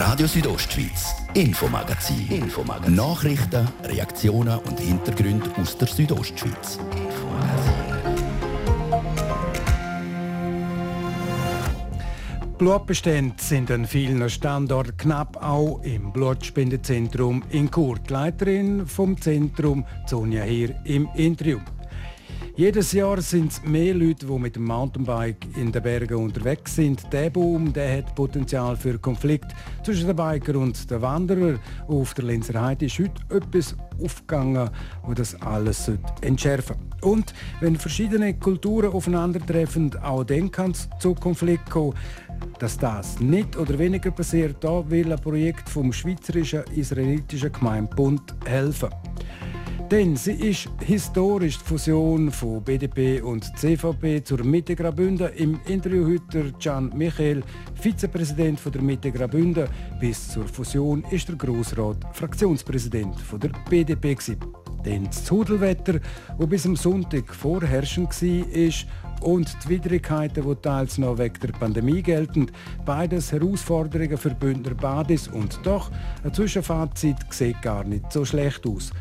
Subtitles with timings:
[0.00, 2.26] Radio Südostschweiz, Infomagazin.
[2.30, 2.94] Infomagazin.
[2.94, 6.78] Nachrichten, Reaktionen und Hintergründe aus der Südostschweiz.
[12.56, 17.68] Blutbestände sind an vielen Standorten knapp, auch im Blutspendezentrum in.
[17.70, 21.58] Die Leiterin vom Zentrum, Sonja Heer, im Interview.
[22.60, 27.10] Jedes Jahr sind es mehr Leute, die mit dem Mountainbike in den Bergen unterwegs sind.
[27.10, 29.46] Der Boom der hat Potenzial für Konflikt
[29.82, 31.58] zwischen den Biker und den Wanderer.
[31.88, 34.68] Auf der Linzer Heide ist heute etwas aufgegangen,
[35.06, 35.90] wo das alles
[36.20, 37.06] entschärfen sollte.
[37.06, 41.94] Und wenn verschiedene Kulturen aufeinandertreffen, auch dann kann es zu Konflikt kommen.
[42.58, 48.90] Dass das nicht oder weniger passiert, da will ein Projekt vom Schweizerischen Israelitischen Gemeindebund helfen.
[49.90, 55.32] Denn sie ist historisch die Fusion von BDP und CVP zur Mitte Graubünden.
[55.34, 57.42] Im Interview heute Can Michael,
[57.74, 59.66] Vizepräsident der Mitte Graubünden.
[59.98, 64.16] Bis zur Fusion ist der Grossrat Fraktionspräsident der BDP.
[64.84, 65.98] Denn das Hudelwetter,
[66.38, 72.02] das bis am Sonntag vorherrschend war, und die Widrigkeiten, die teils noch wegen der Pandemie
[72.02, 72.50] gelten.
[72.86, 75.90] Beides Herausforderungen für Bündner Badis und doch,
[76.24, 78.92] ein Zwischenfazit sieht gar nicht so schlecht aus.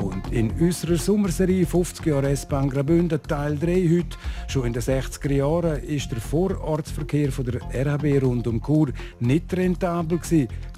[0.00, 5.32] Und in unserer Sommerserie 50 Jahre S-Bahn Graubünden Teil 3 heute, schon in den 60er
[5.32, 10.20] Jahren, ist der Vorortsverkehr von der RHB rund um Chur nicht rentabel.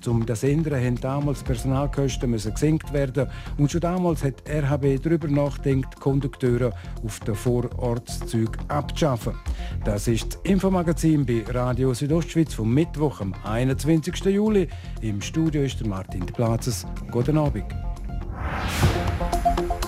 [0.06, 5.28] Um das ändern, mussten damals Personalkosten müssen gesenkt werden und schon damals hat RHB darüber
[5.28, 6.72] nachgedacht, Kondukteure
[7.04, 9.34] auf den Vorortszügen abzuschaffen.
[9.84, 14.24] Das ist das Infomagazin bei Radio Südostschweiz vom Mittwoch, am 21.
[14.24, 14.68] Juli.
[15.02, 16.86] Im Studio ist Martin de Platzes.
[17.10, 17.89] Guten Abend.
[18.42, 19.79] Thank you.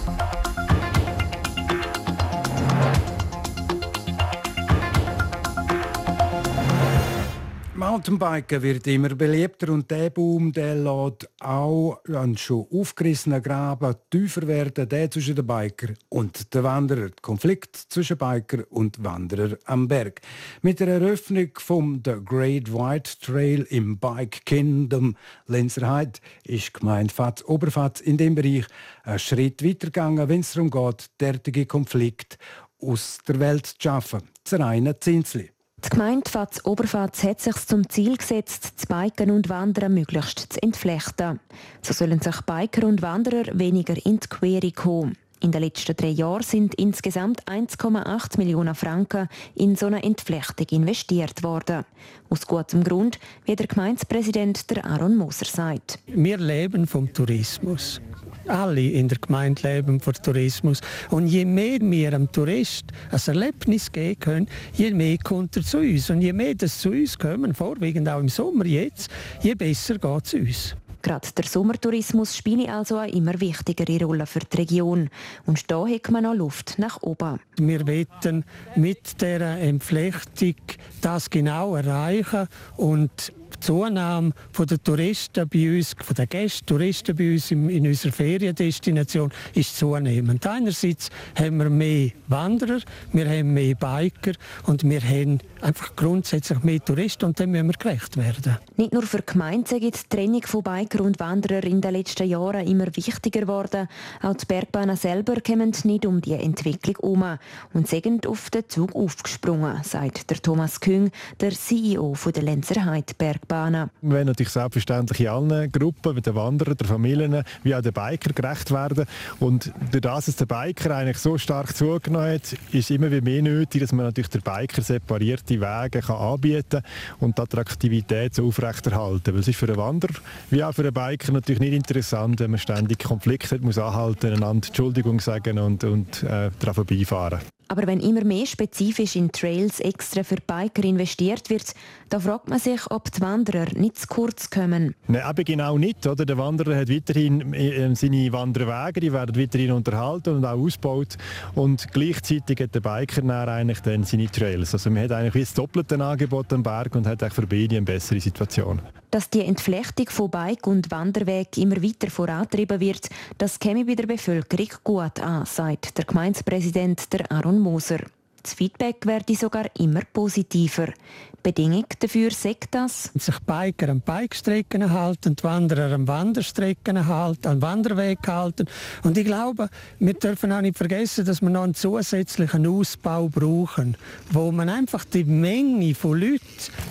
[7.92, 14.46] Mountainbiken wird immer beliebter und der Boom der lässt auch an schon aufgerissenen Graben tiefer
[14.46, 17.10] werden, der zwischen den Biker und den Wanderer.
[17.10, 20.22] Der Konflikt zwischen Biker und Wanderer am Berg.
[20.62, 25.14] Mit der Eröffnung vom The Great White Trail im Bike Kingdom
[25.46, 28.64] Lenzerheide ist gemeint Fatz Oberfatz in dem Bereich
[29.04, 32.38] einen Schritt weitergegangen, wenn es darum geht, derartige Konflikte
[32.80, 34.22] aus der Welt zu schaffen.
[34.44, 35.50] Das reine Zinsli.
[35.84, 40.62] Die Gemeinde Fatz Oberfatz hat sich zum Ziel gesetzt, das Biken und Wandern möglichst zu
[40.62, 41.40] entflechten.
[41.82, 45.16] So sollen sich Biker und Wanderer weniger in die Quere kommen.
[45.40, 51.42] In den letzten drei Jahren sind insgesamt 1,8 Millionen Franken in so eine Entflechtung investiert
[51.42, 51.84] worden.
[52.30, 55.98] Aus gutem Grund, wie der Gemeindepräsident der Aaron Moser sagt.
[56.06, 58.00] Wir leben vom Tourismus
[58.48, 60.80] alle in der Gemeinde leben vom Tourismus.
[61.10, 65.78] Und je mehr wir am Tourist ein Erlebnis geben können, je mehr kommt er zu
[65.78, 66.10] uns.
[66.10, 69.10] Und je mehr das zu uns kommen, vorwiegend auch im Sommer jetzt,
[69.42, 70.76] je besser geht es uns.
[71.02, 75.10] Gerade der Sommertourismus spielt also eine immer wichtigere Rolle für die Region.
[75.46, 77.40] Und da hat man noch Luft nach oben.
[77.56, 78.44] Wir wollen
[78.76, 80.54] mit dieser Entflechtung
[81.00, 83.32] das genau erreichen und
[83.62, 89.32] Zunahme der Touristen bei uns, von den Gästen, Touristen bei uns in, in unserer Feriendestination
[89.54, 90.44] ist zunehmend.
[90.46, 92.80] Einerseits haben wir mehr Wanderer,
[93.12, 94.32] wir haben mehr Biker
[94.66, 98.58] und wir haben einfach grundsätzlich mehr Touristen und dem müssen wir gerecht werden.
[98.76, 102.28] Nicht nur für die Gemeinde ist die Trennung von Biker und Wanderer in den letzten
[102.28, 103.88] Jahren immer wichtiger geworden.
[104.22, 107.38] Auch die Bergbahnen selber kommen nicht um die Entwicklung herum
[107.74, 113.16] und sind auf den Zug aufgesprungen, sagt der Thomas Küng, der CEO der Lenzer Heid
[113.52, 113.90] Bergbahnen.
[114.00, 117.92] Wir wollen natürlich selbstverständlich in allen Gruppen, mit den Wanderern, den Familien, wie auch den
[117.92, 119.04] Biker gerecht werden.
[119.40, 123.82] Und durch das, dass der Biker eigentlich so stark zugenommen hat, ist immer mehr nötig,
[123.82, 126.82] dass man natürlich den Biker separiert gute Wege kann anbieten
[127.20, 129.34] und die Attraktivität so aufrechterhalten.
[129.34, 130.14] Weil es ist für einen Wanderer
[130.50, 134.32] wie auch für einen Biker natürlich nicht interessant, wenn man ständig Konflikte hat, muss anhalten,
[134.32, 137.40] einander Entschuldigung sagen und, und äh, daran vorbeifahren.
[137.68, 141.74] Aber wenn immer mehr spezifisch in Trails extra für Biker investiert wird,
[142.08, 144.94] da fragt man sich, ob die Wanderer nicht zu kurz kommen.
[145.08, 146.06] Nein, aber genau nicht.
[146.06, 146.26] Oder?
[146.26, 151.16] Der Wanderer hat weiterhin äh, seine Wanderwege, die werden weiterhin unterhalten und auch ausgebaut.
[151.54, 154.74] Und gleichzeitig hat der Biker dann eigentlich dann seine Trails.
[154.74, 157.86] Also man hat eigentlich wie das doppelte Angebot am Berg und hat für beide eine
[157.86, 158.80] bessere Situation.
[159.12, 164.06] Dass die Entflechtung von Bike- und Wanderweg immer weiter vorantrieben wird, das käme bei der
[164.06, 167.98] Bevölkerung gut an, sagt der Gemeindepräsident der Aaron Moser.
[168.42, 170.94] Das Feedback werde sogar immer positiver.
[171.42, 173.10] Bedingung dafür sagt das.
[173.14, 178.66] Sich Biker an Bikestrecken halten, die Wanderer an Wanderstrecken halten, an Wanderweg halten.
[179.02, 179.68] Und ich glaube,
[179.98, 183.96] wir dürfen auch nicht vergessen, dass wir noch einen zusätzlichen Ausbau brauchen,
[184.30, 186.40] wo man einfach die Menge von Leuten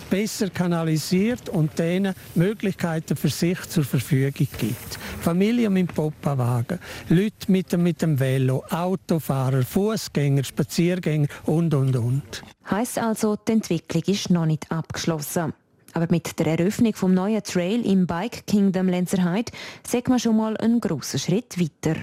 [0.10, 5.00] besser kanalisiert und denen Möglichkeiten für sich zur Verfügung gibt.
[5.22, 6.80] Familien mit Poppawagen,
[7.10, 12.44] Leute mit dem, mit dem Velo, Autofahrer, Fußgänger, Spaziergänger und, und, und.
[12.70, 15.54] Heißt also, die Entwicklung ist noch nicht abgeschlossen.
[15.94, 19.52] Aber mit der Eröffnung vom neuen Trail im Bike Kingdom Lenzerheide
[19.86, 22.00] sieht man schon mal einen grossen Schritt weiter.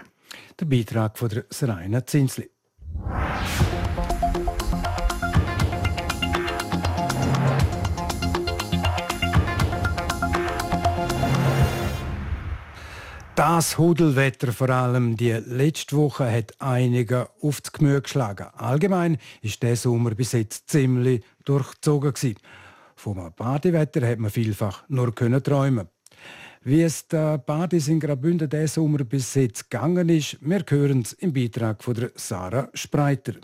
[0.60, 2.48] Der Beitrag von der Seraina Zinsli.
[13.38, 18.48] Das Hudelwetter vor allem die letzte Woche hat einige auf das Gemüse geschlagen.
[18.56, 22.36] Allgemein ist der Sommer bis jetzt ziemlich durchzogen gewesen.
[22.96, 25.86] Vom Badewetter hat man vielfach nur können träumen.
[26.64, 31.12] Wie es der Badis in Graubünden diesen Sommer bis jetzt gegangen ist, wir hören es
[31.12, 33.34] im Beitrag von Sarah Spreiter.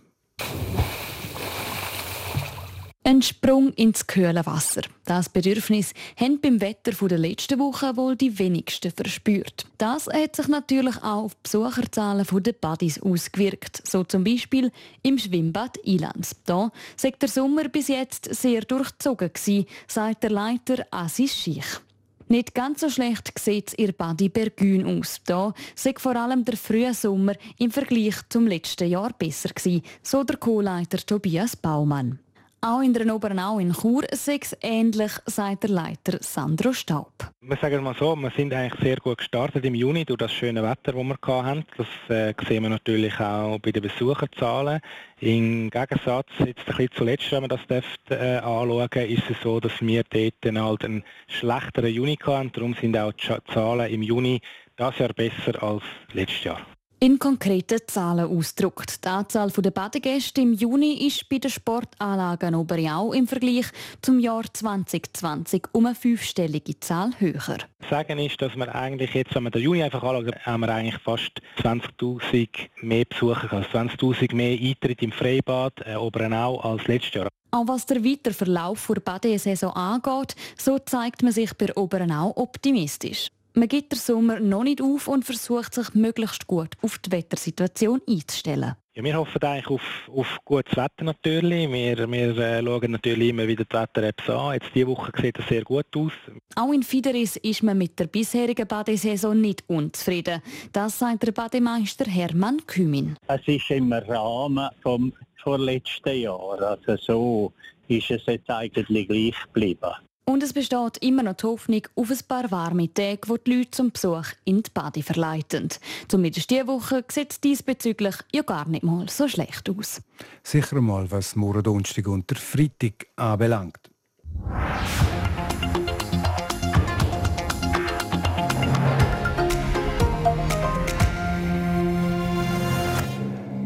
[3.15, 4.83] Ein Sprung ins kühle Wasser.
[5.05, 9.67] Das Bedürfnis haben beim Wetter der letzten Woche wohl die wenigsten verspürt.
[9.79, 13.87] Das hat sich natürlich auch auf die Besucherzahlen der Badis ausgewirkt.
[13.87, 14.73] So zum Beispiel
[15.03, 16.35] im Schwimmbad Ilanz.
[16.45, 21.81] Da sagt der Sommer bis jetzt sehr durchzogen gewesen, sagt der Leiter Asis Schich.
[22.27, 25.21] Nicht ganz so schlecht sieht ihr Badi Bergün aus.
[25.25, 30.25] Da sei vor allem der frühe Sommer im Vergleich zum letzten Jahr besser gewesen, so
[30.25, 32.19] der Co-Leiter Tobias Baumann.
[32.67, 37.13] Auch in der Obernau in Chur sei ähnlich, sagt der Leiter Sandro Staub.
[37.43, 40.63] Wir sagen mal so, wir sind eigentlich sehr gut gestartet im Juni durch das schöne
[40.63, 41.67] Wetter, das wir hatten.
[41.77, 44.81] Das äh, sehen wir natürlich auch bei den Besucherzahlen.
[45.21, 49.61] Im Gegensatz jetzt ein bisschen zuletzt, wenn man das dürfte, äh, anschauen, ist es so,
[49.61, 52.51] dass wir dort halt einen schlechteren Juni hatten.
[52.51, 54.41] Darum sind auch die Zahlen im Juni
[54.77, 55.83] das Jahr besser als
[56.15, 56.74] letztes Jahr.
[57.01, 59.05] In konkreten Zahlen ausgedrückt.
[59.05, 63.67] Die Anzahl der Badegäste im Juni ist bei den Sportanlagen Oberjau im Vergleich
[64.01, 67.59] zum Jahr 2020 um eine fünfstellige Zahl höher.
[67.91, 70.99] Sagen ist, dass wir eigentlich jetzt, wenn wir den Juni einfach anschauen, haben wir eigentlich
[71.03, 72.49] fast 20.000
[72.81, 77.29] mehr Besucher, also 20.000 mehr Eintritte im Freibad äh, Oberjau als letztes Jahr.
[77.51, 83.29] Auch was der weiteren Verlauf der Badesaison angeht, so zeigt man sich bei Oberenau optimistisch.
[83.57, 88.03] Man gibt den Sommer noch nicht auf und versucht sich möglichst gut auf die Wettersituation
[88.09, 88.75] einzustellen.
[88.97, 91.71] Ja, wir hoffen eigentlich auf, auf gutes Wetter natürlich.
[91.71, 94.55] Wir, wir äh, schauen natürlich immer wieder die Wetter-Apps an.
[94.55, 96.11] Jetzt diese Woche sieht es sehr gut aus.
[96.57, 100.43] Auch in Fideris ist man mit der bisherigen Badesaison nicht unzufrieden.
[100.73, 103.17] Das sagt der Bademeister Hermann Kümin.
[103.29, 105.13] Es ist im Rahmen vom
[105.45, 106.61] vorletzten Jahr.
[106.61, 107.53] Also so
[107.87, 109.93] ist es jetzt eigentlich gleich geblieben.
[110.27, 113.71] Und es besteht immer noch die Hoffnung auf ein paar warme Tage, die die Leute
[113.71, 115.69] zum Besuch in die Bade verleiten.
[116.09, 120.01] Zumindest diese Woche sieht es diesbezüglich ja gar nicht mal so schlecht aus.
[120.43, 123.91] Sicher mal, was morgen Donnerstag und der Freitag anbelangt.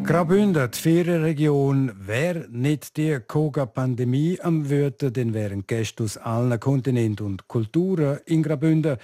[0.09, 7.27] Graubünden, die Ferienregion, wäre nicht die Koga-Pandemie am Wörter, dann wären Gäste aus allen Kontinenten
[7.27, 8.97] und Kulturen in Graubünden.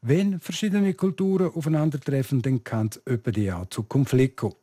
[0.00, 3.00] Wenn verschiedene Kulturen aufeinandertreffen, dann kann es
[3.34, 4.54] die auch zu Konflikten kommen.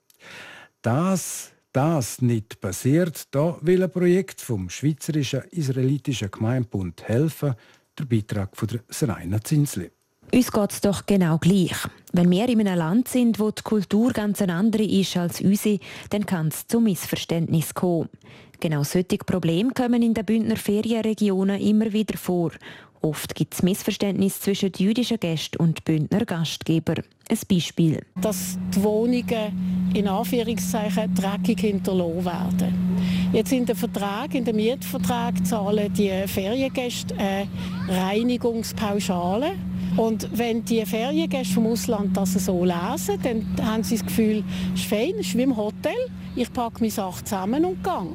[0.82, 7.56] Dass das nicht passiert, da will ein Projekt vom Schweizerischen Israelitischen Gemeindebund helfen,
[8.00, 9.92] der Beitrag von der Seraina Zinsli.
[10.34, 11.76] Uns geht es doch genau gleich.
[12.14, 15.80] Wenn wir in einem Land sind, wo die Kultur ganz eine andere ist als unsere,
[16.10, 18.10] dann kann es zu Missverständnissen kommen.
[18.62, 22.52] Genau solche Probleme kommen in den Bündner Ferienregionen immer wieder vor.
[23.02, 26.96] Oft gibt es Missverständnisse zwischen jüdischen Gästen und Bündner Gastgeber.
[27.28, 28.00] Ein Beispiel.
[28.22, 32.98] Dass die Wohnungen in Anführungszeichen dreckig hinterlassen werden.
[33.34, 37.48] Jetzt in dem Vertrag, in dem Mietvertrag zahlen die Feriengäste eine
[37.90, 39.54] Reinigungspauschale
[39.98, 44.44] und wenn die Feriengäste vom Ausland das so lesen, dann haben sie das Gefühl,
[44.74, 48.08] es ist fein, es ist wie im Hotel, ich packe meine Sachen zusammen und gehe.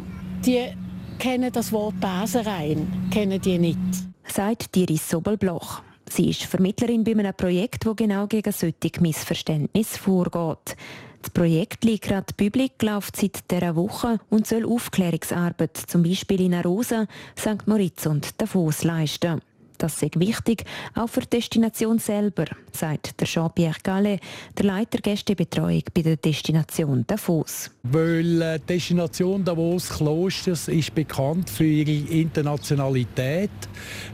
[0.45, 0.76] Die
[1.18, 3.78] kennen das Wort Baserein, kennen die nicht.
[4.25, 5.83] Sagt Iris Sobelbloch.
[6.09, 10.76] Sie ist Vermittlerin bei einem Projekt, das genau gegen solche Missverständnisse vorgeht.
[11.21, 17.06] Das Projekt Liegrat Publik läuft seit dieser Woche und soll Aufklärungsarbeit, zum Beispiel in Arosa,
[17.37, 17.66] St.
[17.66, 19.40] Moritz und Davos leisten.
[19.78, 20.64] Das ist wichtig,
[20.95, 24.21] auch für die Destination selber, sagt der Jean-Pierre Gallet,
[24.56, 27.71] der Leiter Gästebetreuung bei der Destination Davos.
[27.83, 33.50] Weil äh, die Destination Davos Klosters ist bekannt für ihre Internationalität.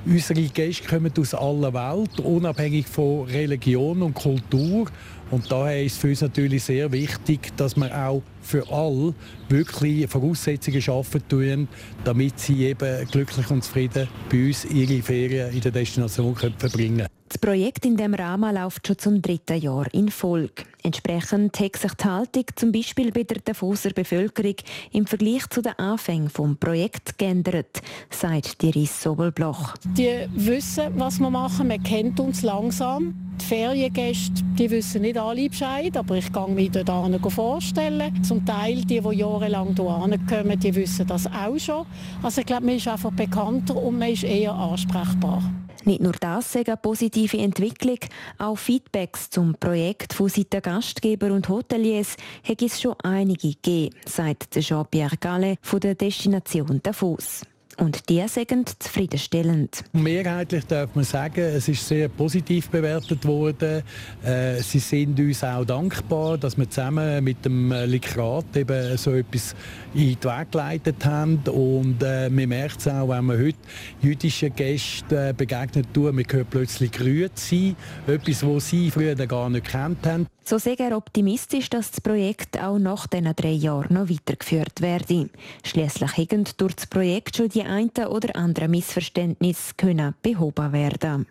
[0.05, 4.89] Unsere Gäste kommen aus aller Welt, unabhängig von Religion und Kultur.
[5.33, 9.15] Und daher ist es für uns natürlich sehr wichtig, dass wir auch für alle
[9.49, 11.69] wirklich Voraussetzungen schaffen tun,
[12.05, 17.22] damit sie eben glücklich und zufrieden bei uns ihre Ferien in der Destination verbringen können.
[17.33, 20.65] Das Projekt in dem Rahmen läuft schon zum dritten Jahr in Folge.
[20.83, 24.57] Entsprechend hat sich die Haltung zum Beispiel bei der Davoser Bevölkerung
[24.93, 29.77] im Vergleich zu den Anfängen des Projekts geändert, sagt Iris Sobelbloch.
[29.97, 33.15] Die wissen, was wir machen, man kennt uns langsam.
[33.41, 38.23] Die Feriengäste die wissen nicht alle Bescheid, aber ich gehe mich dort vorstellen.
[38.23, 41.87] Zum Teil die, die jahrelang hierher kommen, die wissen das auch schon.
[42.23, 45.43] Also ich glaube, man ist einfach bekannter und man ist eher ansprechbar.
[45.85, 47.99] Nicht nur das ist eine positive Entwicklung,
[48.39, 54.59] auch Feedbacks zum Projekt von Seiten Gastgeber und Hoteliers hat es schon einige gegeben, sagt
[54.59, 57.43] Jean-Pierre Gallet von der Destination Davos.
[57.83, 59.83] Und die sagen zufriedenstellend.
[59.93, 63.83] Mehrheitlich darf man sagen, es ist sehr positiv bewertet worden.
[64.23, 69.57] Äh, sie sind uns auch dankbar, dass wir zusammen mit dem Likrat eben so etwas
[69.95, 71.43] in die Wege geleitet haben.
[71.49, 73.59] Und äh, man merkt es auch, wenn man heute
[74.01, 77.75] jüdischen Gästen äh, begegnet, man hört plötzlich Grüezi,
[78.07, 80.29] etwas, was sie früher gar nicht kennt haben.
[80.45, 85.31] So sehr er optimistisch, dass das Projekt auch nach diesen drei Jahren noch weitergeführt werde.
[85.65, 89.75] Schließlich hätten durch das Projekt schon die einen oder anderen Missverständnisse
[90.23, 91.27] behoben werden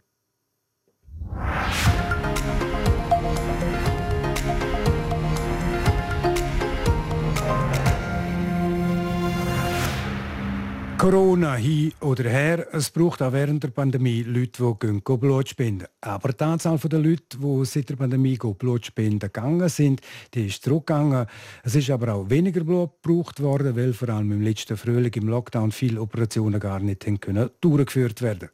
[11.01, 15.88] Corona hin oder her, es braucht auch während der Pandemie Leute, die gehen, Blut spenden.
[16.00, 20.01] Aber die Anzahl der Leute, die seit der Pandemie Blut spenden gegangen sind,
[20.36, 21.25] die ist zurückgegangen.
[21.63, 25.27] Es ist aber auch weniger Blut gebraucht worden, weil vor allem im letzten Frühling im
[25.27, 28.50] Lockdown viele Operationen gar nicht können durchgeführt werden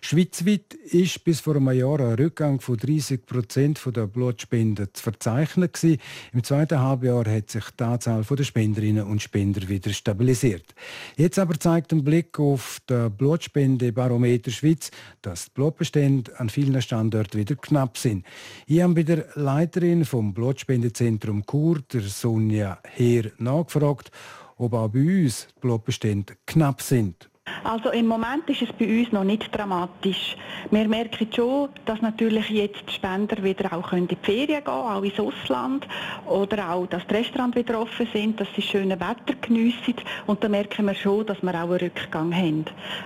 [0.00, 5.70] Schweizweit ist bis vor einem Jahr ein Rückgang von 30 Prozent der Blutspenden zu verzeichnen.
[5.72, 6.00] Gewesen.
[6.32, 10.74] Im zweiten Halbjahr hat sich die Anzahl der Spenderinnen und Spender wieder stabilisiert.
[11.16, 17.38] Jetzt aber zeigt ein Blick auf den Blutspendebarometer Schweiz, dass die Blutbestände an vielen Standorten
[17.38, 18.24] wieder knapp sind.
[18.66, 24.10] Ich habe bei der Leiterin vom Blutspendezentrum Chur, der Sonja Heer, nachgefragt,
[24.56, 27.28] ob auch bei uns die Blutbestände knapp sind.
[27.64, 30.36] Also im Moment ist es bei uns noch nicht dramatisch.
[30.70, 35.02] Wir merken schon, dass natürlich jetzt die Spender wieder auch in die Ferien gehen auch
[35.02, 35.86] ins Ausland
[36.26, 39.94] oder auch, dass die Restaurants wieder offen sind, dass sie schöne Wetter geniessen
[40.26, 42.64] und da merken wir schon, dass wir auch einen Rückgang haben.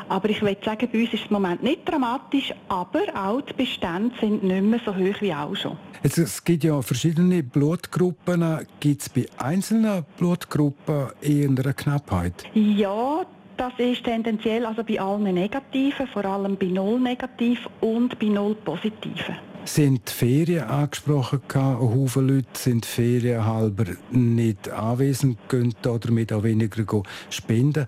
[0.08, 3.52] Aber ich würde sagen, bei uns ist es im Moment nicht dramatisch, aber auch die
[3.52, 5.76] Bestände sind nicht mehr so hoch wie auch schon.
[6.02, 8.66] Jetzt, es gibt ja verschiedene Blutgruppen.
[8.80, 12.44] Gibt es bei einzelnen Blutgruppen eher eine Knappheit?
[12.54, 13.24] Ja,
[13.56, 18.54] das ist tendenziell also bei allen Negativen, vor allem bei Null Negativ und bei Null
[18.54, 19.36] Positiven.
[19.64, 21.42] Sind Ferien angesprochen?
[21.52, 27.86] Ein Haufen Leute sind ferienhalber nicht anwesend, gehen damit auch weniger spenden.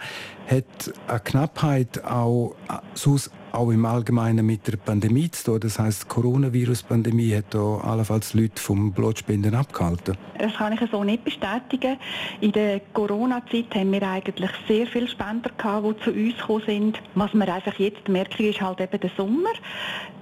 [0.48, 2.56] Hat eine Knappheit auch
[2.94, 5.60] sonst auch im Allgemeinen mit der Pandemie zu tun.
[5.60, 10.16] Das heißt, die Coronavirus-Pandemie hat da allenfalls Leute vom Blutspenden abgehalten.
[10.38, 11.96] Das kann ich so nicht bestätigen.
[12.40, 17.02] In der Corona-Zeit haben wir eigentlich sehr viele Spender gehabt, die zu uns gekommen sind.
[17.14, 19.50] Was wir einfach jetzt merken, ist halt eben der Sommer.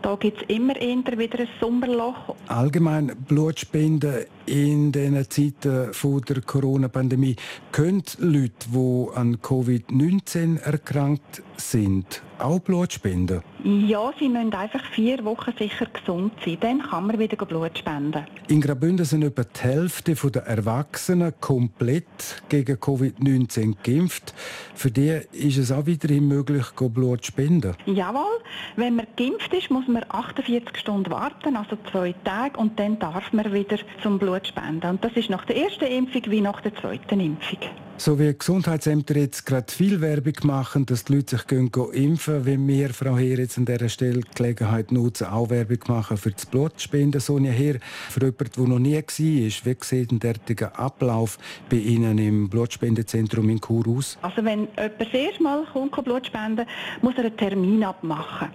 [0.03, 2.37] Da gibt es immer eher wieder ein Sommerloch.
[2.49, 7.37] Allgemein Blutspenden in den Zeiten von der Corona-Pandemie
[7.73, 13.43] können Leute, die an Covid-19 erkrankt sind, auch Blut spenden?
[13.65, 16.59] Ja, sie müssen einfach vier Wochen sicher gesund sein.
[16.61, 18.27] Dann kann man wieder Blut spenden.
[18.49, 24.35] In Graubünden sind etwa die Hälfte der Erwachsenen komplett gegen Covid-19 geimpft.
[24.75, 27.75] Für die ist es auch weiterhin möglich, Blut zu spenden.
[27.87, 28.41] Jawohl.
[28.77, 33.33] Wenn man geimpft ist, muss man 48 Stunden warten, also zwei Tage, und dann darf
[33.33, 34.91] man wieder zum Blut spenden.
[34.91, 37.59] Und das ist nach der ersten Impfung wie nach der zweiten Impfung.
[37.99, 42.45] So wie Gesundheitsämter jetzt gerade viel Werbung machen, dass die Leute sich gehen, gehen impfen,
[42.45, 46.31] wenn wir, Frau Heer, jetzt an dieser Stelle die Gelegenheit nutzen, auch Werbung machen für
[46.31, 47.23] das Blutspenden.
[47.23, 47.79] Sonja Heer,
[48.11, 51.39] für jemanden, der noch nie war, wie sieht ein derartiger Ablauf
[51.71, 54.19] bei Ihnen im Blutspendezentrum in Chur aus?
[54.21, 56.67] Also wenn jemand das erste Mal kommt, Blut spenden
[57.01, 58.49] muss er einen Termin abmachen.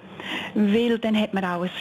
[0.53, 1.71] Weil dann hat man auch ein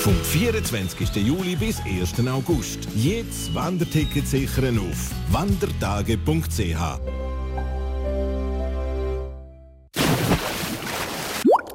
[0.00, 1.16] Vom 24.
[1.16, 2.26] Juli bis 1.
[2.26, 2.88] August.
[2.94, 6.58] Jetzt Wanderticket sichern auf wandertage.ch.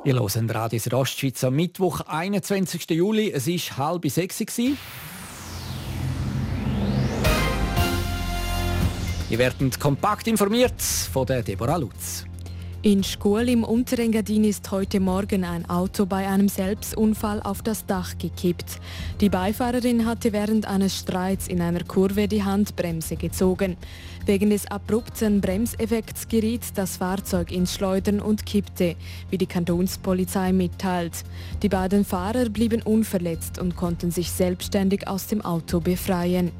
[0.03, 2.89] Ihr hört Radio Südostschweiz am Mittwoch, 21.
[2.89, 3.29] Juli.
[3.29, 4.57] Es war halb sechs.
[4.57, 4.75] Ihr
[9.37, 12.25] werdet kompakt informiert von der Deborah Lutz.
[12.85, 18.15] In Schkuhl im Unterengadin ist heute Morgen ein Auto bei einem Selbstunfall auf das Dach
[18.19, 18.79] gekippt.
[19.21, 23.75] Die Beifahrerin hatte während eines Streits in einer Kurve die Handbremse gezogen.
[24.27, 28.95] Wegen des abrupten Bremseffekts geriet das Fahrzeug ins Schleudern und kippte,
[29.31, 31.23] wie die Kantonspolizei mitteilt.
[31.63, 36.51] Die beiden Fahrer blieben unverletzt und konnten sich selbstständig aus dem Auto befreien.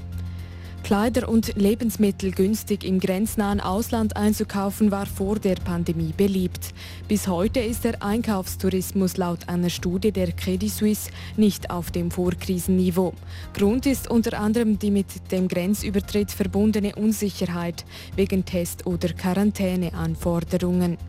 [0.86, 6.76] Kleider und Lebensmittel günstig im grenznahen Ausland einzukaufen war vor der Pandemie beliebt.
[7.08, 13.16] Bis heute ist der Einkaufstourismus laut einer Studie der Credit Suisse nicht auf dem Vorkrisenniveau.
[13.56, 17.84] Grund ist unter anderem die mit dem Grenzübertritt verbundene Unsicherheit
[18.16, 21.00] wegen Test- oder Quarantäneanforderungen.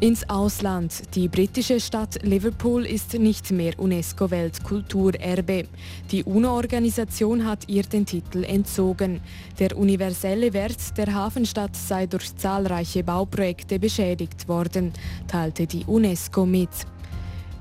[0.00, 1.16] Ins Ausland.
[1.16, 5.64] Die britische Stadt Liverpool ist nicht mehr UNESCO-Weltkulturerbe.
[6.12, 9.20] Die UNO-Organisation hat ihr den Titel entzogen.
[9.58, 14.92] Der universelle Wert der Hafenstadt sei durch zahlreiche Bauprojekte beschädigt worden,
[15.26, 16.70] teilte die UNESCO mit.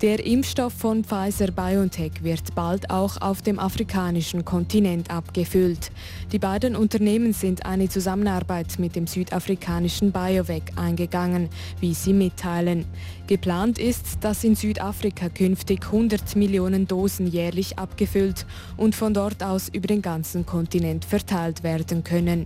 [0.02, 5.92] Der Impfstoff von Pfizer BioNTech wird bald auch auf dem afrikanischen Kontinent abgefüllt.
[6.32, 12.86] Die beiden Unternehmen sind eine Zusammenarbeit mit dem südafrikanischen BioVec eingegangen, wie sie mitteilen.
[13.26, 18.46] Geplant ist, dass in Südafrika künftig 100 Millionen Dosen jährlich abgefüllt
[18.78, 22.46] und von dort aus über den ganzen Kontinent verteilt werden können.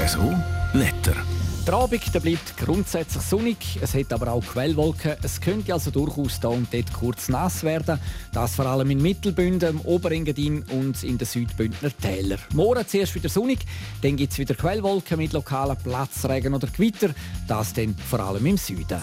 [0.00, 0.32] RSO
[0.72, 1.41] Wetter.
[1.66, 5.14] Der Abend der bleibt grundsätzlich sonnig, es hat aber auch Quellwolken.
[5.22, 8.00] Es könnte also durchaus da und dort kurz nass werden.
[8.32, 12.40] Das vor allem in Mittelbünden, im Oberengadin und in den Südbündner Tälern.
[12.52, 13.60] Morgen zuerst wieder sonnig,
[14.02, 17.10] dann gibt es wieder Quellwolken mit lokalen Platzregen oder Gewitter.
[17.46, 19.00] Das dann vor allem im Süden.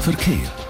[0.00, 0.65] Verkehr.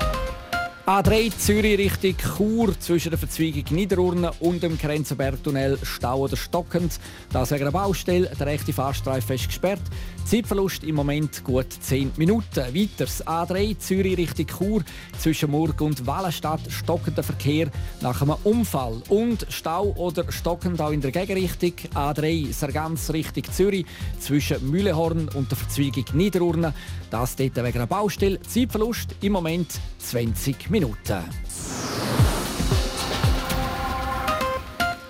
[0.86, 7.00] A3 Zürich Richtung Chur zwischen der Verzweigung Niederurne und dem Grenzenbergtunnel Stau oder stockend.
[7.32, 8.30] Das wegen einer Baustelle.
[8.38, 9.80] Der rechte Fahrstreifen ist gesperrt.
[10.26, 12.74] Zeitverlust im Moment gut 10 Minuten.
[12.74, 14.82] Weiters A3 Zürich Richtung Chur
[15.20, 21.00] zwischen Murg und Wallenstadt stockender Verkehr nach einem Unfall und Stau oder stockend auch in
[21.00, 21.74] der Gegenrichtung.
[21.94, 23.86] A3 Sargans Richtung Zürich
[24.18, 26.74] zwischen Mühlehorn und der Verzweigung Niederurne.
[27.08, 28.42] Das dort wegen einer Baustelle.
[28.42, 31.22] Zeitverlust im Moment 20 Minuten.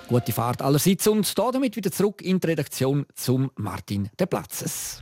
[0.07, 5.01] Gute Fahrt allerseits und damit wieder zurück in die Redaktion zum Martin de Platzes.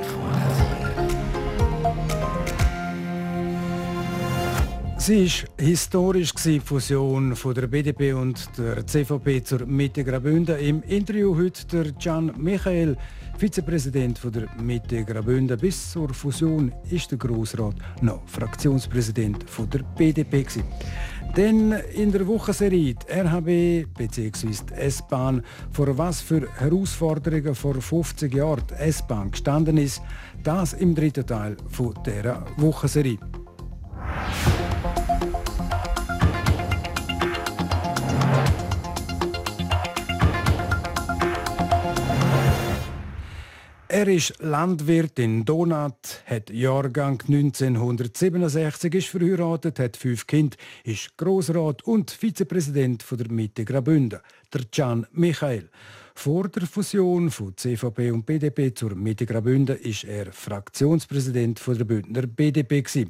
[5.01, 10.59] Sie war historisch, die Fusion von der BDP und der CVP zur Mitte Graubünden.
[10.59, 12.95] Im Interview heute der Gian Michael,
[13.35, 15.57] Vizepräsident von der Mitte Graubünden.
[15.57, 20.45] Bis zur Fusion ist der Grossrat noch Fraktionspräsident von der BDP.
[21.35, 24.75] Denn in der Wochenserie die RHB bzw.
[24.75, 29.99] S-Bahn vor was für Herausforderungen vor 50 Jahren die S-Bahn gestanden ist,
[30.43, 33.17] das im dritten Teil von dieser Wochenserie.
[43.93, 51.83] Er ist Landwirt in Donat, hat Jahrgang 1967, ist verheiratet, hat fünf Kinder, ist Grossrat
[51.83, 54.21] und Vizepräsident der Mitte Graubünden,
[54.53, 55.69] der Can Michael.
[56.23, 62.27] Vor der Fusion von CVP und BDP zur Mitte Graubünden ist er Fraktionspräsident der Bündner
[62.27, 63.07] BDP.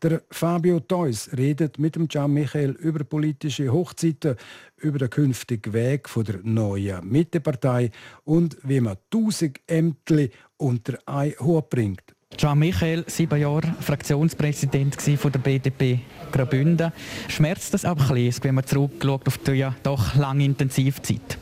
[0.00, 4.36] Der Fabio Theus redet mit dem Gian Michael über politische Hochzeiten,
[4.76, 7.90] über den künftigen Weg der neuen Mittepartei
[8.22, 12.14] und wie man 1000 Ämter unter ein Hut bringt.
[12.36, 15.98] Gian Michael, sieben Jahre Fraktionspräsident der BDP
[16.30, 16.92] Graubünden.
[17.26, 21.38] Schmerzt das aber ein bisschen, wenn man zurückschaut auf die ja doch lange Intensivzeit?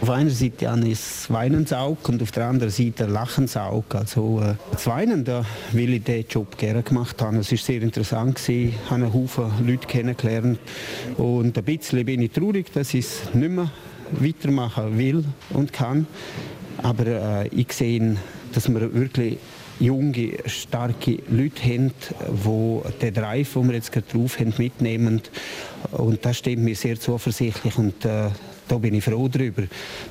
[0.00, 3.94] Auf einer Seite ist Weinensaug und auf der anderen Seite Lachensaug.
[3.94, 7.38] Also äh, das Weinen, da will ich den Job gerne gemacht haben.
[7.38, 8.68] Es war sehr interessant, gewesen.
[8.70, 10.58] ich habe einen Haufen Leute kennengelernt
[11.16, 13.70] und ein bisschen bin ich traurig, dass ich es nicht mehr
[14.12, 16.06] weitermachen will und kann.
[16.82, 18.16] Aber äh, ich sehe,
[18.52, 19.38] dass wir wirklich
[19.80, 21.92] junge, starke Leute haben,
[22.28, 25.22] die den Drive, den wir jetzt gerade drauf haben, mitnehmen.
[25.92, 27.76] Und das stimmt mir sehr zuversichtlich.
[27.78, 28.28] Und äh,
[28.70, 29.62] da bin ich froh darüber,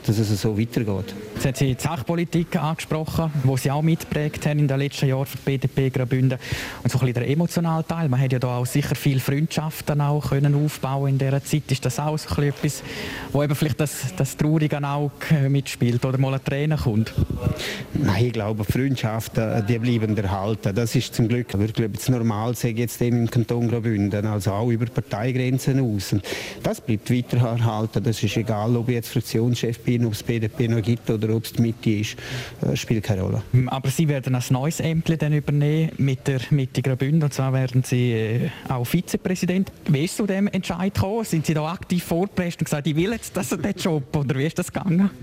[0.05, 1.15] dass es so weitergeht.
[1.35, 5.25] Jetzt haben Sie die Sachpolitik angesprochen, die Sie auch mitgeprägt haben in den letzten Jahren
[5.25, 6.37] für die BDP Graubünden.
[6.83, 8.09] Und so ein bisschen der emotionale Teil.
[8.09, 11.71] Man hat ja da auch sicher viele Freundschaften auch können aufbauen in dieser Zeit.
[11.71, 12.83] Ist das auch so ein etwas,
[13.31, 17.13] wo eben vielleicht das, das traurige Auge äh, mitspielt oder mal ein Tränen kommt?
[17.93, 20.75] Nein, ich glaube, Freundschaften, die bleiben erhalten.
[20.75, 24.69] Das ist zum Glück wirklich das normal, sage ich jetzt im Kanton Graubünden, also auch
[24.69, 26.11] über Parteigrenzen aus.
[26.11, 26.23] Und
[26.61, 28.03] das bleibt weiter erhalten.
[28.03, 31.45] Das ist egal, ob ich jetzt Fraktionschef bin, ob es BDP noch gibt oder ob
[31.45, 32.15] es die Mitte ist,
[32.61, 33.43] äh, spielt keine Rolle.
[33.67, 37.83] Aber Sie werden ein neues Ämter dann übernehmen mit der Mitte Graubünden und zwar werden
[37.83, 39.71] Sie äh, auch Vizepräsident.
[39.87, 41.23] Wie ist zu dem Entscheid gekommen?
[41.25, 44.45] Sind Sie da aktiv vorgepresst und gesagt, ich will jetzt das, den Job oder wie
[44.45, 45.09] ist das gegangen?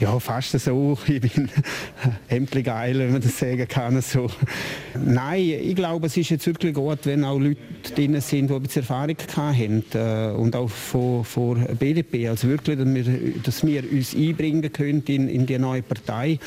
[0.00, 0.96] Ja, fast so.
[1.08, 1.48] Ich bin
[2.28, 4.00] endlich geil, wenn man das sagen kann.
[4.00, 4.30] So.
[4.94, 7.56] Nein, ich glaube, es ist jetzt wirklich gut, wenn auch Leute
[7.96, 12.27] drin sind, die ein bisschen Erfahrung haben äh, und auch von, von BDP.
[12.28, 13.04] Also wirklich, dass wir,
[13.42, 16.38] dass wir uns einbringen können in, in die neue Partei.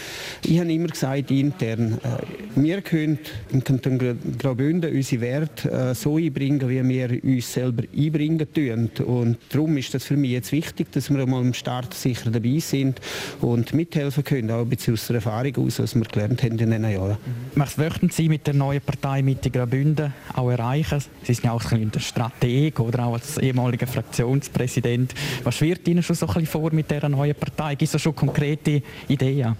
[0.46, 3.20] Ich habe immer gesagt, intern, äh, wir können
[3.52, 8.90] im Kanton Graubünden unsere Werte äh, so einbringen, wie wir uns selber einbringen tun.
[9.06, 12.60] Und darum ist das für mich jetzt wichtig, dass wir mal am Start sicher dabei
[12.60, 13.00] sind
[13.42, 16.58] und mithelfen können, auch ein bisschen aus der Erfahrung aus, was wir gelernt haben in
[16.58, 17.18] diesen Jahren.
[17.56, 21.00] Was möchten Sie mit der neuen Partei Mitte Graubünden auch erreichen?
[21.24, 25.14] Sie sind ja auch ein Strateg oder auch als ehemaliger Fraktionspräsident.
[25.44, 27.76] Was schwirrt Ihnen schon so ein bisschen vor mit dieser neuen Partei?
[27.76, 29.56] Gibt es schon konkrete Ideen?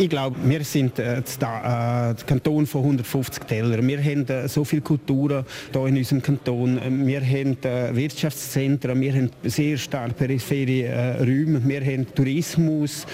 [0.00, 3.84] Ich glaube, wir sind äh, der äh, Kanton von 150 Tellern.
[3.84, 6.78] Wir haben äh, so viele Kulturen hier in unserem Kanton.
[7.04, 13.06] Wir haben äh, Wirtschaftszentren, wir haben sehr stark periphere Räume, wir haben Tourismus.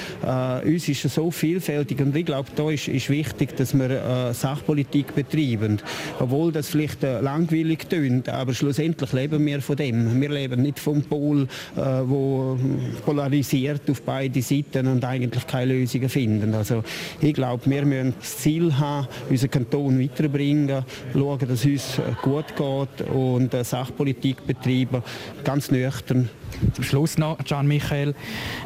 [0.65, 5.81] Uns ist so vielfältig und ich glaube, da ist, ist wichtig, dass wir Sachpolitik betreiben.
[6.19, 10.21] Obwohl das vielleicht langweilig tönt, aber schlussendlich leben wir von dem.
[10.21, 12.59] Wir leben nicht vom Pol, wo
[13.05, 16.55] polarisiert auf beide Seiten und eigentlich keine Lösungen finden.
[16.55, 16.85] Also also
[17.21, 22.47] ich glaube, wir müssen das Ziel haben, unseren Kanton weiterbringen, schauen, dass es uns gut
[22.57, 25.03] geht und Sachpolitik betreiben,
[25.45, 26.29] ganz nüchtern.
[26.73, 28.15] Zum Schluss noch, Gian Michael,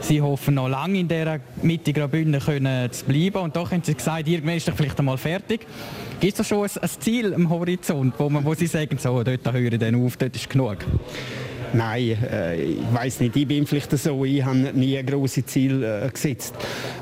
[0.00, 3.94] Sie hoffen noch lange in dieser Mitte Graubünden können zu bleiben und doch haben Sie
[3.94, 5.66] gesagt, irgendwann ist es vielleicht einmal fertig.
[6.20, 9.52] Gibt es schon ein, ein Ziel am Horizont, wo, man, wo Sie sagen, so, dort
[9.52, 10.78] höre ich dann auf, dort ist genug?
[11.72, 13.36] Nein, äh, ich weiß nicht.
[13.36, 14.24] Ich bin vielleicht so.
[14.24, 16.54] Ich habe nie ein grosses Ziel äh, gesetzt.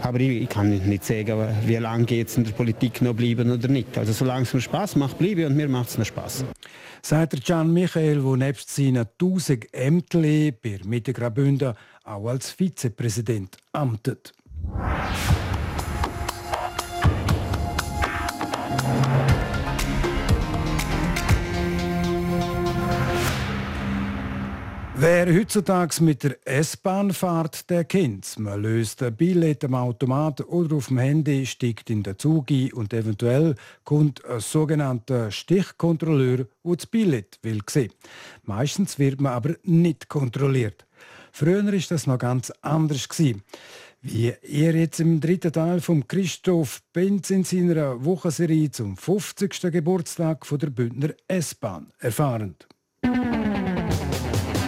[0.03, 3.69] Aber ich, ich, kann nicht sagen, wie lange jetzt in der Politik noch bleiben oder
[3.69, 3.97] nicht.
[3.97, 6.45] Also solange es mir Spaß macht, bleibe ich und mir macht es mir Spaß.
[7.03, 11.75] Sagt der Gian Michael, der nebst seinen 1000 Ämtern bei Mitte Graubünden
[12.05, 14.33] auch als Vizepräsident amtet.
[24.99, 30.77] Wer heutzutage mit der S-Bahn fährt, der kennt Man löst ein Billett am Automat oder
[30.77, 36.77] auf dem Handy, steigt in den Zug ein und eventuell kommt ein sogenannter Stichkontrolleur, der
[36.77, 37.93] das Billett will sehen.
[38.45, 40.87] Meistens wird man aber nicht kontrolliert.
[41.31, 43.07] Früher war das noch ganz anders.
[44.01, 49.61] Wie ihr jetzt im dritten Teil von Christoph Benz in seiner Wochenserie zum 50.
[49.71, 52.57] Geburtstag der Bündner S-Bahn erfahren.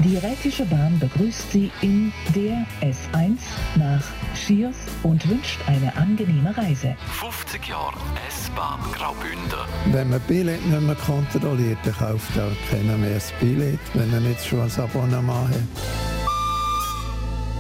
[0.04, 3.38] Die Rätische Bahn begrüßt Sie in der S1
[3.74, 6.94] nach Schiers und wünscht eine angenehme Reise.
[7.14, 7.96] 50 Jahre
[8.28, 9.58] S-Bahn Graubünden.
[9.90, 14.20] Wenn man Billett nicht mehr kontrolliert, dann kauft auch keiner mehr das Billett, wenn er
[14.20, 15.62] nicht schon ein Abonnement hat.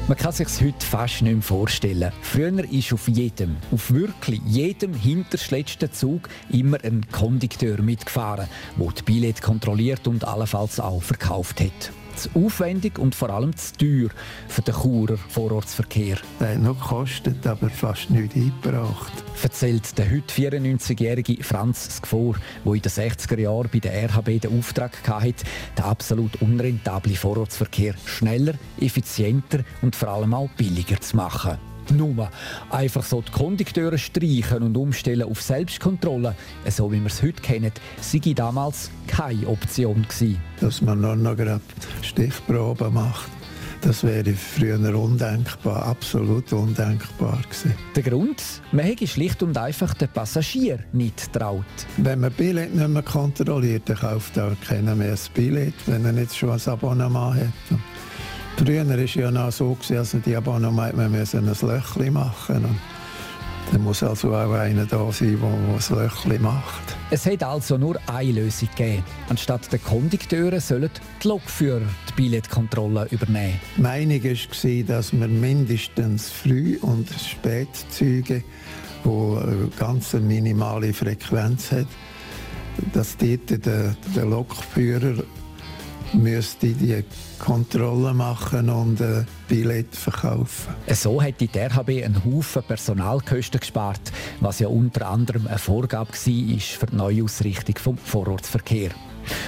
[0.06, 2.12] Man kann sich heute fast nicht mehr vorstellen.
[2.22, 8.46] Früher ist auf jedem, auf wirklich jedem hinterletzten Zug immer ein Kondukteur mitgefahren,
[8.78, 13.76] der die Billett kontrolliert und allenfalls auch verkauft hat zu aufwendig und vor allem zu
[13.76, 14.08] teuer
[14.48, 16.16] für den Churer Vorortsverkehr.
[16.40, 19.12] Der hat noch gekostet, aber fast nichts eingebracht.
[19.42, 24.58] Erzählt der heute 94-jährige Franz Skfor, der in den 60er Jahren bei der RHB den
[24.58, 25.44] Auftrag hatte,
[25.76, 32.30] den absolut unrentablen Vorortsverkehr schneller, effizienter und vor allem auch billiger zu machen nur
[32.70, 36.34] einfach so die Kondukteure streichen und umstellen auf Selbstkontrolle,
[36.68, 40.40] so wie wir es heute kennen, sei damals keine Option gewesen.
[40.60, 41.60] Dass man nur noch gerade
[42.02, 43.30] Stichproben macht.
[43.80, 47.74] Das wäre früher undenkbar, absolut undenkbar gewesen.
[47.94, 48.42] Der Grund?
[48.72, 51.64] Man hätte schlicht und einfach den Passagier nicht traut.
[51.96, 56.12] Wenn man Billett nicht mehr kontrolliert, dann kauft auch keiner mehr das Billett, wenn er
[56.12, 57.78] nicht schon ein Abonnement hat.
[58.58, 62.76] Früher war es ja noch so, dass die Abonnement man ein Löchchen machen und
[63.70, 66.96] dann muss also auch einer da sein, der ein Löchchen macht.
[67.12, 69.04] Es hat also nur eine Lösung gegeben.
[69.28, 70.90] Anstatt der Kondukteure sollen
[71.22, 73.60] die Lokführer die Billetkontrolle übernehmen.
[73.76, 78.42] Die Meinung war, dass man mindestens Früh- und Spätzüge,
[79.04, 81.86] die eine ganz minimale Frequenz hat,
[82.92, 85.22] dass dort der, der Lokführer
[86.12, 87.04] müsste die
[87.38, 90.74] Kontrolle machen und ein Billett verkaufen.
[90.92, 94.00] So hat die RHB einen Haufen Personalkosten gespart,
[94.40, 98.90] was ja unter anderem eine Vorgabe war für die Neuausrichtung vom Vorortsverkehr.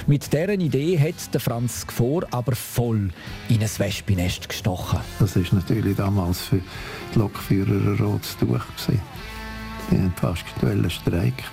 [0.06, 3.10] Mit dieser Idee hat der Franz Gvor aber voll
[3.48, 5.00] in ein Wespennest gestochen.
[5.18, 6.60] Das war natürlich damals für
[7.14, 8.60] die Lokführer ein rotes Tuch.
[9.90, 10.44] Die haben fast
[10.92, 11.44] streiken.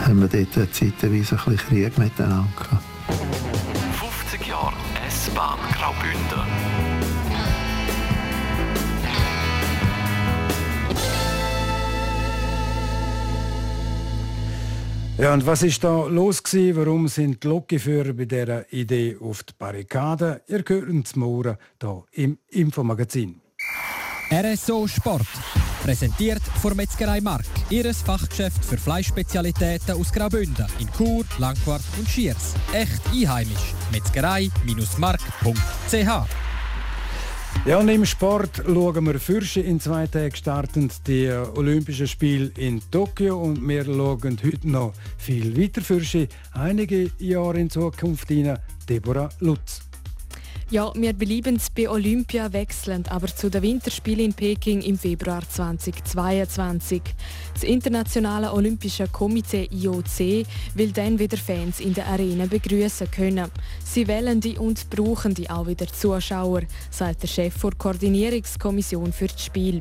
[0.00, 2.89] Haben wir dort zeitweise ein bisschen Krieg miteinander gehabt.
[3.10, 4.72] 50 Jahre
[5.06, 7.00] S-Bahn Graubünden.
[15.18, 16.76] Ja, und was ist da los gewesen?
[16.76, 20.40] Warum sind die Lokführer bei dieser Idee auf die Barrikaden?
[20.46, 23.40] Ihr hört uns morgen hier im Infomagazin.
[24.32, 25.26] RSO Sport.
[25.82, 27.44] Präsentiert von Metzgerei Mark.
[27.70, 32.54] Ihres Fachgeschäft für Fleischspezialitäten aus Graubünden in Chur, Langquart und Schiers.
[32.72, 33.74] Echt einheimisch.
[33.92, 36.50] Metzgerei-mark.ch
[37.66, 42.80] ja, und im Sport schauen wir Fürsche in zwei Tagen starten die Olympischen Spiele in
[42.90, 48.58] Tokio und wir schauen heute noch viel weiter Fürsche, einige Jahre in Zukunft rein.
[48.88, 49.89] Deborah Lutz.
[50.72, 57.02] Ja, wir bleiben bei Olympia wechselnd, aber zu den Winterspielen in Peking im Februar 2022.
[57.54, 63.50] Das Internationale Olympische Komitee IOC will dann wieder Fans in der Arena begrüßen können.
[63.84, 69.26] Sie wählen die und brauchen die auch wieder Zuschauer, sagt der Chef der Koordinierungskommission für
[69.26, 69.80] das Spiel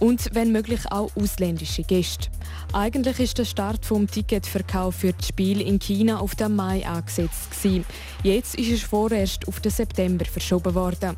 [0.00, 2.28] und wenn möglich auch ausländische Gäste.
[2.72, 7.50] Eigentlich ist der Start vom Ticketverkauf für das Spiel in China auf den Mai angesetzt
[7.50, 7.84] gewesen.
[8.22, 11.16] Jetzt ist es vorerst auf den September verschoben worden.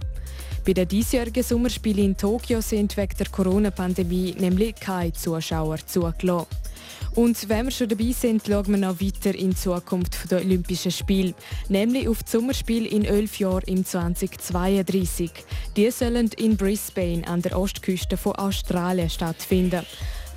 [0.67, 6.47] Bei den diesjährigen Sommerspielen in Tokio sind wegen der Corona-Pandemie nämlich keine Zuschauer zugelassen.
[7.17, 10.91] Und wenn wir schon dabei sind, schauen wir noch weiter in die Zukunft der Olympischen
[10.91, 11.33] Spiele,
[11.71, 15.31] nämlich auf das Sommerspiel in elf Jahren im 2032.
[15.77, 19.87] Die sollen in Brisbane an der Ostküste von Australien stattfinden.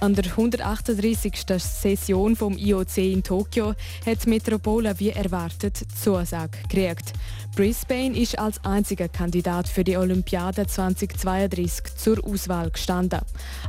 [0.01, 1.33] An der 138.
[1.57, 7.11] Session vom IOC in Tokio hat Metropole wie erwartet Zusage gekriegt.
[7.53, 13.19] Brisbane ist als einziger Kandidat für die Olympiade 2032 zur Auswahl gestanden.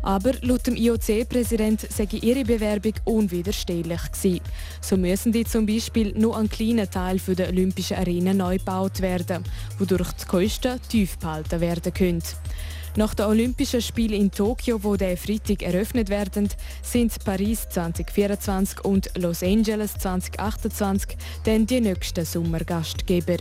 [0.02, 4.40] Aber laut dem IOC-Präsident sei ihre Bewerbung unwiderstehlich gewesen.
[4.80, 9.00] So müssen die zum Beispiel nur ein kleiner Teil für die Olympische Arena neu gebaut
[9.00, 9.42] werden,
[9.78, 12.22] wodurch die Kosten tief behalten werden können.
[12.96, 16.48] Nach den Olympischen Spielen in Tokio, wo der Freitag eröffnet werden,
[16.82, 23.36] sind Paris 2024 und Los Angeles 2028 dann die nächsten Sommergastgeber.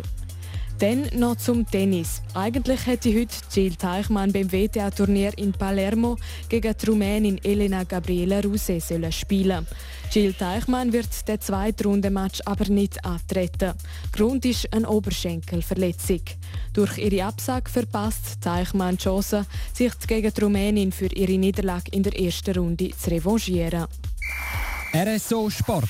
[0.79, 2.21] Dann noch zum Tennis.
[2.33, 6.15] Eigentlich hätte heute Jill Teichmann beim WTA-Turnier in Palermo
[6.47, 8.79] gegen die Rumänin Elena Gabriela Ruse
[9.11, 9.67] spielen
[10.09, 13.73] Jill Teichmann wird den Zweitrundenmatch aber nicht antreten.
[14.13, 16.21] Grund ist eine Oberschenkelverletzung.
[16.71, 22.03] Durch ihre Absage verpasst Teichmann die Chance, sich gegen die Rumänin für ihre Niederlage in
[22.03, 23.85] der ersten Runde zu revanchieren.
[24.95, 25.89] RSO Sport.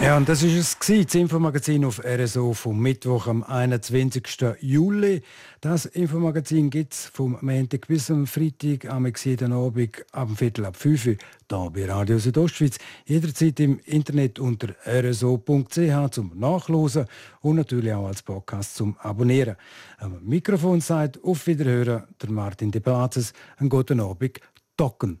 [0.00, 4.26] ja, und das war es, das Infomagazin auf RSO vom Mittwoch am 21.
[4.60, 5.22] Juli.
[5.60, 10.76] Das Infomagazin gibt es vom Montag bis am Freitag, am jeden Abend ab Viertel ab
[10.76, 11.16] 5 Uhr,
[11.48, 12.78] hier bei Radio Südostschweiz.
[13.06, 17.06] Jederzeit im Internet unter rso.ch zum Nachlesen
[17.40, 19.56] und natürlich auch als Podcast zum Abonnieren.
[19.98, 23.32] Am Mikrofon sagt auf Wiederhören der Martin De Bazes.
[23.56, 24.40] Einen guten Abend,
[24.76, 25.20] Docken.